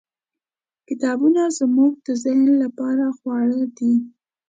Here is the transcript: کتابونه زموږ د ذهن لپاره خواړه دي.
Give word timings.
کتابونه 0.87 1.41
زموږ 1.59 1.91
د 2.07 2.09
ذهن 2.23 2.45
لپاره 2.63 3.05
خواړه 3.17 3.61
دي. 3.77 3.93